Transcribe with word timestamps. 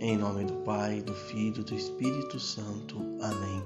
Em 0.00 0.16
nome 0.16 0.44
do 0.44 0.52
Pai, 0.58 1.02
do 1.02 1.12
Filho 1.12 1.60
e 1.60 1.64
do 1.64 1.74
Espírito 1.74 2.38
Santo. 2.38 2.98
Amém. 3.20 3.64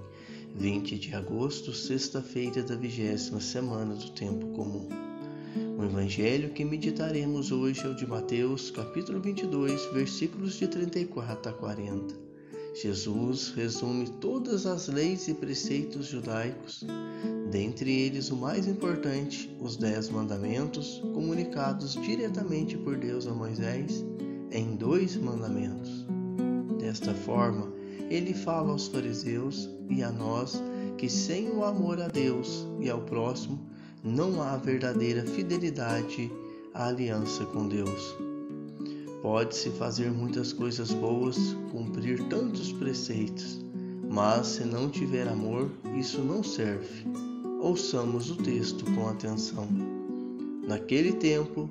20 0.56 0.98
de 0.98 1.14
agosto, 1.14 1.74
sexta-feira 1.74 2.62
da 2.62 2.74
vigésima 2.74 3.38
semana 3.38 3.94
do 3.94 4.10
Tempo 4.12 4.46
Comum. 4.54 4.88
O 5.78 5.84
evangelho 5.84 6.48
que 6.48 6.64
meditaremos 6.64 7.52
hoje 7.52 7.84
é 7.84 7.88
o 7.90 7.94
de 7.94 8.06
Mateus, 8.06 8.70
capítulo 8.70 9.20
22, 9.20 9.92
versículos 9.92 10.54
de 10.54 10.66
34 10.68 11.50
a 11.50 11.54
40. 11.54 12.14
Jesus 12.82 13.50
resume 13.50 14.08
todas 14.18 14.64
as 14.64 14.88
leis 14.88 15.28
e 15.28 15.34
preceitos 15.34 16.06
judaicos, 16.06 16.82
dentre 17.50 17.92
eles 17.92 18.30
o 18.30 18.36
mais 18.36 18.66
importante, 18.66 19.54
os 19.60 19.76
Dez 19.76 20.08
Mandamentos, 20.08 20.98
comunicados 21.12 21.92
diretamente 21.92 22.78
por 22.78 22.96
Deus 22.96 23.26
a 23.26 23.34
Moisés 23.34 24.02
em 24.50 24.76
dois 24.76 25.16
mandamentos. 25.16 26.06
Desta 26.92 27.14
forma, 27.14 27.72
ele 28.10 28.34
fala 28.34 28.70
aos 28.70 28.86
fariseus 28.86 29.66
e 29.88 30.02
a 30.02 30.12
nós 30.12 30.62
que 30.98 31.08
sem 31.08 31.48
o 31.48 31.64
amor 31.64 31.98
a 31.98 32.06
Deus 32.06 32.66
e 32.78 32.90
ao 32.90 33.00
próximo 33.00 33.58
não 34.04 34.42
há 34.42 34.58
verdadeira 34.58 35.24
fidelidade 35.24 36.30
à 36.74 36.88
aliança 36.88 37.46
com 37.46 37.66
Deus. 37.66 38.14
Pode-se 39.22 39.70
fazer 39.70 40.10
muitas 40.10 40.52
coisas 40.52 40.92
boas, 40.92 41.56
cumprir 41.70 42.28
tantos 42.28 42.70
preceitos, 42.74 43.64
mas 44.10 44.48
se 44.48 44.64
não 44.66 44.90
tiver 44.90 45.26
amor, 45.26 45.70
isso 45.98 46.20
não 46.20 46.42
serve. 46.42 47.06
Ouçamos 47.62 48.30
o 48.30 48.36
texto 48.36 48.84
com 48.94 49.08
atenção. 49.08 49.66
Naquele 50.68 51.14
tempo, 51.14 51.70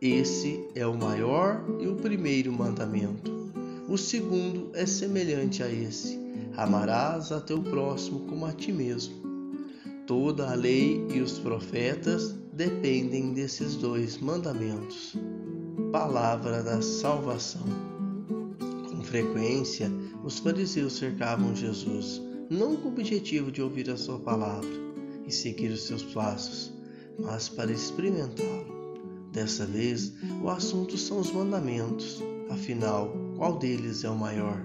esse 0.00 0.66
é 0.74 0.86
o 0.86 0.96
maior 0.96 1.62
e 1.78 1.86
o 1.86 1.94
primeiro 1.94 2.50
mandamento. 2.50 3.30
O 3.86 3.98
segundo 3.98 4.70
é 4.72 4.86
semelhante 4.86 5.62
a 5.62 5.70
esse: 5.70 6.18
amarás 6.56 7.30
a 7.30 7.40
teu 7.40 7.62
próximo 7.62 8.20
como 8.20 8.46
a 8.46 8.52
ti 8.52 8.72
mesmo. 8.72 9.14
Toda 10.06 10.50
a 10.50 10.54
lei 10.54 11.06
e 11.12 11.20
os 11.20 11.38
profetas 11.38 12.34
dependem 12.52 13.34
desses 13.34 13.76
dois 13.76 14.16
mandamentos. 14.16 15.14
Palavra 15.92 16.62
da 16.62 16.80
salvação. 16.80 17.66
Com 18.88 19.02
frequência, 19.02 19.92
os 20.24 20.38
fariseus 20.38 20.94
cercavam 20.94 21.54
Jesus, 21.54 22.22
não 22.48 22.74
com 22.76 22.88
o 22.88 22.92
objetivo 22.92 23.52
de 23.52 23.60
ouvir 23.60 23.90
a 23.90 23.98
sua 23.98 24.18
palavra 24.18 24.70
e 25.26 25.30
seguir 25.30 25.68
os 25.68 25.82
seus 25.82 26.02
passos, 26.02 26.72
mas 27.18 27.50
para 27.50 27.70
experimentá-lo. 27.70 28.79
Dessa 29.32 29.64
vez, 29.64 30.12
o 30.42 30.48
assunto 30.48 30.98
são 30.98 31.20
os 31.20 31.30
mandamentos. 31.30 32.20
Afinal, 32.50 33.12
qual 33.36 33.58
deles 33.58 34.02
é 34.02 34.10
o 34.10 34.16
maior? 34.16 34.60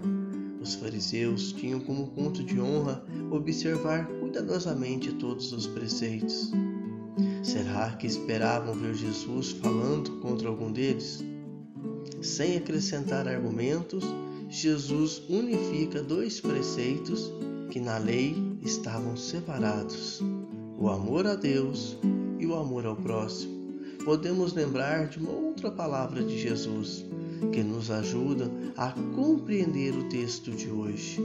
Os 0.59 0.73
fariseus 0.73 1.51
tinham 1.53 1.79
como 1.79 2.07
ponto 2.07 2.43
de 2.43 2.59
honra 2.59 3.05
observar 3.29 4.07
cuidadosamente 4.19 5.13
todos 5.13 5.53
os 5.53 5.67
preceitos. 5.67 6.51
Será 7.43 7.91
que 7.91 8.07
esperavam 8.07 8.73
ver 8.73 8.95
Jesus 8.95 9.51
falando 9.51 10.19
contra 10.19 10.49
algum 10.49 10.71
deles? 10.71 11.23
Sem 12.23 12.57
acrescentar 12.57 13.27
argumentos, 13.27 14.03
Jesus 14.49 15.21
unifica 15.29 16.01
dois 16.01 16.41
preceitos 16.41 17.31
que 17.69 17.79
na 17.79 17.99
lei 17.99 18.35
estavam 18.63 19.15
separados: 19.15 20.23
o 20.79 20.89
amor 20.89 21.27
a 21.27 21.35
Deus 21.35 21.95
e 22.39 22.47
o 22.47 22.55
amor 22.55 22.87
ao 22.87 22.95
próximo 22.95 23.54
podemos 24.05 24.53
lembrar 24.53 25.07
de 25.07 25.17
uma 25.17 25.31
outra 25.31 25.71
palavra 25.71 26.23
de 26.23 26.39
Jesus 26.39 27.03
que 27.51 27.63
nos 27.63 27.89
ajuda 27.89 28.51
a 28.77 28.91
compreender 29.15 29.95
o 29.95 30.07
texto 30.09 30.51
de 30.51 30.69
hoje. 30.69 31.19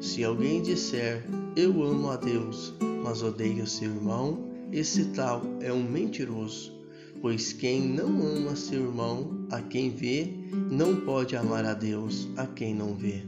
Se 0.00 0.24
alguém 0.24 0.62
disser 0.62 1.22
eu 1.54 1.82
amo 1.84 2.10
a 2.10 2.16
Deus, 2.16 2.72
mas 3.04 3.22
odeia 3.22 3.66
seu 3.66 3.90
irmão, 3.90 4.48
esse 4.72 5.04
tal 5.10 5.42
é 5.60 5.70
um 5.70 5.82
mentiroso, 5.82 6.72
pois 7.20 7.52
quem 7.52 7.82
não 7.82 8.08
ama 8.26 8.56
seu 8.56 8.80
irmão, 8.80 9.46
a 9.50 9.60
quem 9.60 9.90
vê, 9.90 10.32
não 10.70 10.96
pode 10.96 11.36
amar 11.36 11.66
a 11.66 11.74
Deus, 11.74 12.26
a 12.38 12.46
quem 12.46 12.74
não 12.74 12.94
vê. 12.94 13.22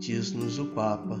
Diz-nos 0.00 0.58
o 0.58 0.66
Papa, 0.66 1.20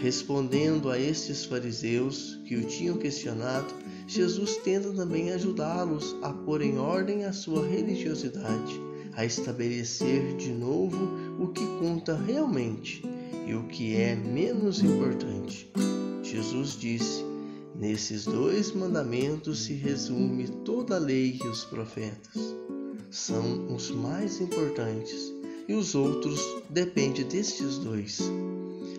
respondendo 0.00 0.90
a 0.90 0.98
estes 0.98 1.44
fariseus 1.44 2.40
que 2.44 2.54
o 2.54 2.64
tinham 2.64 2.96
questionado 2.96 3.74
Jesus 4.06 4.56
tenta 4.58 4.92
também 4.92 5.32
ajudá-los 5.32 6.14
a 6.22 6.32
pôr 6.32 6.62
em 6.62 6.78
ordem 6.78 7.24
a 7.24 7.32
sua 7.32 7.66
religiosidade, 7.66 8.80
a 9.14 9.24
estabelecer 9.24 10.36
de 10.36 10.52
novo 10.52 10.96
o 11.40 11.48
que 11.48 11.66
conta 11.80 12.14
realmente 12.14 13.02
e 13.46 13.54
o 13.54 13.64
que 13.64 13.96
é 13.96 14.14
menos 14.14 14.80
importante. 14.80 15.68
Jesus 16.22 16.78
disse: 16.78 17.24
Nesses 17.74 18.24
dois 18.24 18.72
mandamentos 18.72 19.64
se 19.64 19.74
resume 19.74 20.48
toda 20.64 20.96
a 20.96 21.00
lei 21.00 21.38
e 21.42 21.48
os 21.48 21.64
profetas. 21.64 22.54
São 23.10 23.74
os 23.74 23.90
mais 23.90 24.40
importantes 24.40 25.32
e 25.68 25.74
os 25.74 25.94
outros 25.94 26.40
dependem 26.70 27.26
destes 27.26 27.78
dois. 27.78 28.20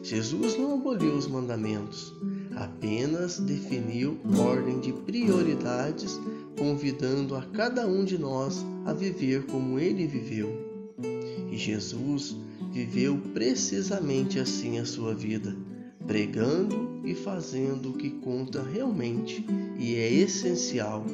Jesus 0.03 0.57
não 0.57 0.75
aboliu 0.75 1.13
os 1.13 1.28
mandamentos, 1.28 2.13
apenas 2.57 3.40
definiu 3.40 4.18
ordem 4.38 4.79
de 4.79 4.91
prioridades, 4.91 6.19
convidando 6.57 7.35
a 7.35 7.41
cada 7.41 7.85
um 7.85 8.03
de 8.03 8.18
nós 8.18 8.66
a 8.85 8.94
viver 8.94 9.45
como 9.45 9.79
ele 9.79 10.07
viveu. 10.07 10.50
E 11.51 11.57
Jesus 11.57 12.35
viveu 12.72 13.18
precisamente 13.34 14.40
assim 14.40 14.79
a 14.79 14.85
sua 14.85 15.13
vida, 15.13 15.56
pregando 16.06 17.01
e 17.06 17.13
fazendo 17.13 17.91
o 17.91 17.94
que 17.94 18.09
conta 18.09 18.62
realmente 18.62 19.45
e 19.78 19.95
é 19.95 20.12
essencial, 20.12 21.06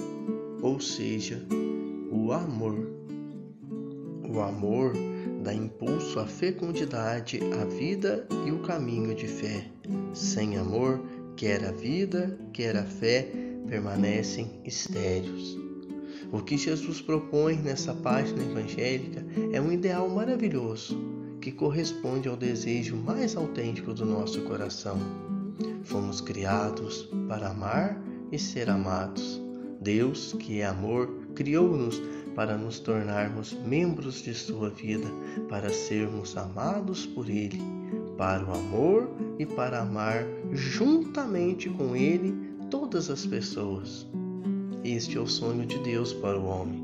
ou 0.61 0.79
seja, 0.79 1.45
o 2.11 2.31
amor. 2.31 2.87
O 4.29 4.39
amor 4.39 4.93
dá 5.43 5.53
impulso 5.53 6.19
à 6.19 6.25
fecundidade, 6.25 7.39
à 7.61 7.65
vida 7.65 8.25
e 8.47 8.51
o 8.51 8.59
caminho 8.59 9.13
de 9.13 9.27
fé. 9.27 9.67
Sem 10.13 10.57
amor, 10.57 11.01
quer 11.35 11.63
a 11.65 11.71
vida, 11.71 12.37
quer 12.51 12.75
a 12.75 12.83
fé, 12.83 13.29
permanecem 13.67 14.61
estéreos. 14.63 15.57
O 16.31 16.41
que 16.41 16.57
Jesus 16.57 17.01
propõe 17.01 17.57
nessa 17.57 17.93
página 17.93 18.41
evangélica 18.41 19.25
é 19.51 19.61
um 19.61 19.71
ideal 19.71 20.09
maravilhoso 20.09 20.97
que 21.39 21.51
corresponde 21.51 22.27
ao 22.27 22.37
desejo 22.37 22.95
mais 22.95 23.35
autêntico 23.35 23.93
do 23.93 24.05
nosso 24.05 24.41
coração. 24.43 24.97
Fomos 25.83 26.21
criados 26.21 27.09
para 27.27 27.49
amar 27.49 28.01
e 28.31 28.39
ser 28.39 28.69
amados. 28.69 29.41
Deus, 29.81 30.33
que 30.39 30.61
é 30.61 30.65
amor, 30.65 31.07
criou-nos 31.35 32.01
para 32.33 32.57
nos 32.57 32.79
tornarmos 32.79 33.53
membros 33.65 34.23
de 34.23 34.33
Sua 34.33 34.69
vida, 34.69 35.07
para 35.49 35.69
sermos 35.69 36.35
amados 36.37 37.05
por 37.05 37.29
Ele, 37.29 37.61
para 38.23 38.45
o 38.45 38.53
amor 38.53 39.09
e 39.37 39.45
para 39.45 39.81
amar 39.81 40.25
juntamente 40.53 41.69
com 41.69 41.93
Ele 41.93 42.33
todas 42.71 43.09
as 43.09 43.25
pessoas. 43.25 44.07
Este 44.81 45.17
é 45.17 45.19
o 45.19 45.27
sonho 45.27 45.65
de 45.65 45.77
Deus 45.79 46.13
para 46.13 46.39
o 46.39 46.45
homem. 46.45 46.81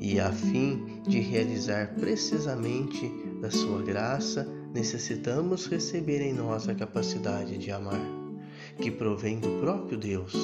E 0.00 0.18
a 0.18 0.32
fim 0.32 1.00
de 1.06 1.20
realizar 1.20 1.94
precisamente 1.94 3.08
da 3.40 3.48
Sua 3.48 3.80
graça, 3.80 4.44
necessitamos 4.74 5.66
receber 5.66 6.20
em 6.20 6.32
nós 6.32 6.68
a 6.68 6.74
capacidade 6.74 7.56
de 7.56 7.70
amar, 7.70 8.04
que 8.76 8.90
provém 8.90 9.38
do 9.38 9.60
próprio 9.60 9.96
Deus 9.96 10.34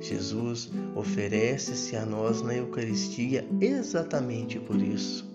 Jesus 0.00 0.72
oferece-se 0.96 1.94
a 1.94 2.04
nós 2.04 2.42
na 2.42 2.56
Eucaristia 2.56 3.46
exatamente 3.60 4.58
por 4.58 4.82
isso. 4.82 5.27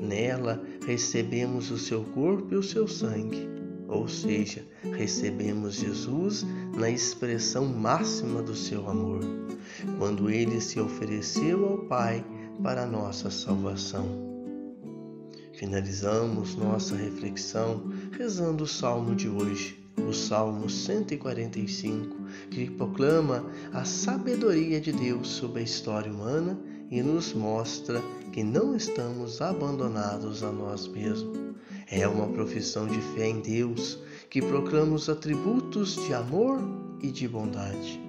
Nela 0.00 0.62
recebemos 0.86 1.70
o 1.70 1.78
seu 1.78 2.04
corpo 2.04 2.54
e 2.54 2.56
o 2.56 2.62
seu 2.62 2.86
sangue, 2.86 3.48
ou 3.88 4.06
seja, 4.06 4.64
recebemos 4.96 5.74
Jesus 5.74 6.46
na 6.76 6.90
expressão 6.90 7.66
máxima 7.66 8.42
do 8.42 8.54
seu 8.54 8.88
amor, 8.88 9.20
quando 9.98 10.30
ele 10.30 10.60
se 10.60 10.78
ofereceu 10.78 11.66
ao 11.66 11.78
Pai 11.86 12.24
para 12.62 12.86
nossa 12.86 13.30
salvação. 13.30 14.30
Finalizamos 15.54 16.56
nossa 16.56 16.94
reflexão 16.96 17.90
rezando 18.12 18.64
o 18.64 18.68
salmo 18.68 19.14
de 19.14 19.28
hoje, 19.28 19.78
o 20.08 20.12
Salmo 20.12 20.68
145, 20.68 22.16
que 22.50 22.70
proclama 22.70 23.44
a 23.72 23.84
sabedoria 23.84 24.80
de 24.80 24.92
Deus 24.92 25.28
sobre 25.28 25.60
a 25.60 25.64
história 25.64 26.10
humana 26.10 26.58
e 26.90 27.02
nos 27.02 27.32
mostra 27.32 28.02
que 28.32 28.42
não 28.42 28.74
estamos 28.74 29.40
abandonados 29.40 30.42
a 30.42 30.50
nós 30.50 30.88
mesmos. 30.88 31.38
É 31.90 32.06
uma 32.06 32.28
profissão 32.28 32.86
de 32.86 33.00
fé 33.00 33.28
em 33.28 33.40
Deus 33.40 33.98
que 34.28 34.40
proclama 34.40 34.94
os 34.94 35.08
atributos 35.08 35.96
de 35.96 36.14
amor 36.14 36.60
e 37.02 37.10
de 37.10 37.26
bondade. 37.26 38.00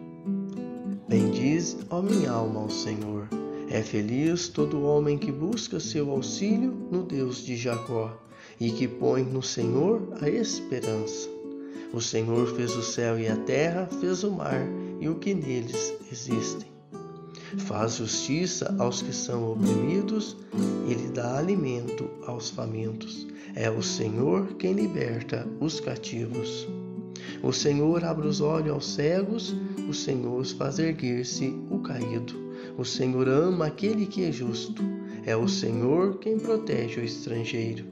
Bendiz, 1.07 1.77
ó 1.89 2.01
minha 2.01 2.31
alma, 2.31 2.61
ao 2.61 2.69
Senhor. 2.69 3.27
É 3.69 3.81
feliz 3.81 4.49
todo 4.49 4.83
homem 4.83 5.17
que 5.17 5.31
busca 5.31 5.79
seu 5.79 6.11
auxílio 6.11 6.71
no 6.91 7.03
Deus 7.03 7.43
de 7.43 7.55
Jacó 7.55 8.17
e 8.59 8.71
que 8.71 8.87
põe 8.87 9.23
no 9.23 9.41
Senhor 9.41 10.13
a 10.21 10.29
esperança. 10.29 11.29
O 11.93 11.99
Senhor 11.99 12.47
fez 12.55 12.75
o 12.75 12.83
céu 12.83 13.19
e 13.19 13.27
a 13.27 13.35
terra, 13.35 13.89
fez 13.99 14.23
o 14.23 14.31
mar 14.31 14.61
e 14.99 15.09
o 15.09 15.15
que 15.15 15.33
neles 15.33 15.93
existem. 16.11 16.70
Faz 17.57 17.95
justiça 17.95 18.73
aos 18.79 19.01
que 19.01 19.13
são 19.13 19.51
oprimidos 19.51 20.37
e 20.87 20.93
lhe 20.93 21.09
dá 21.09 21.37
alimento 21.37 22.09
aos 22.25 22.49
famintos. 22.49 23.27
É 23.55 23.69
o 23.69 23.83
Senhor 23.83 24.53
quem 24.55 24.73
liberta 24.73 25.47
os 25.59 25.79
cativos. 25.79 26.67
O 27.43 27.51
Senhor 27.51 28.03
abre 28.03 28.27
os 28.27 28.39
olhos 28.39 28.71
aos 28.71 28.93
cegos, 28.93 29.55
o 29.89 29.93
Senhor 29.93 30.45
faz 30.45 30.79
erguer-se 30.79 31.53
o 31.69 31.79
caído. 31.79 32.33
O 32.77 32.85
Senhor 32.85 33.27
ama 33.27 33.67
aquele 33.67 34.05
que 34.05 34.23
é 34.23 34.31
justo. 34.31 34.81
É 35.25 35.35
o 35.35 35.47
Senhor 35.47 36.17
quem 36.19 36.39
protege 36.39 36.99
o 36.99 37.03
estrangeiro. 37.03 37.85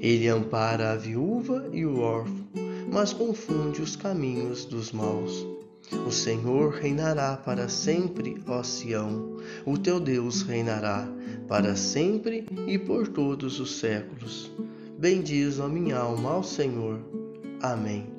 Ele 0.00 0.28
ampara 0.28 0.92
a 0.92 0.96
viúva 0.96 1.68
e 1.72 1.84
o 1.84 2.00
órfão, 2.00 2.46
mas 2.92 3.12
confunde 3.12 3.82
os 3.82 3.96
caminhos 3.96 4.64
dos 4.64 4.92
maus. 4.92 5.57
O 6.06 6.10
Senhor 6.10 6.74
reinará 6.74 7.36
para 7.36 7.68
sempre, 7.68 8.42
ó 8.46 8.62
Sião. 8.62 9.36
O 9.64 9.78
teu 9.78 9.98
Deus 9.98 10.42
reinará 10.42 11.08
para 11.46 11.76
sempre 11.76 12.46
e 12.66 12.78
por 12.78 13.08
todos 13.08 13.58
os 13.60 13.78
séculos. 13.78 14.50
Bendiz 14.98 15.60
a 15.60 15.68
minha 15.68 15.98
alma 15.98 16.32
ao 16.32 16.42
Senhor. 16.42 17.00
Amém. 17.62 18.17